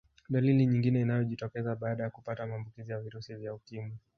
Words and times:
Dalili 0.29 0.65
nyingine 0.65 1.01
inayojitokeza 1.01 1.75
baada 1.75 2.03
ya 2.03 2.09
kupata 2.09 2.45
maambukizi 2.45 2.91
ya 2.91 2.99
virusi 2.99 3.35
vya 3.35 3.53
ukimwi 3.53 3.97